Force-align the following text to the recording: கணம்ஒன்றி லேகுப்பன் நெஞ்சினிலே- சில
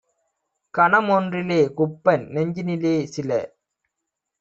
கணம்ஒன்றி 0.73 1.41
லேகுப்பன் 1.49 2.25
நெஞ்சினிலே- 2.33 2.95
சில 3.13 3.29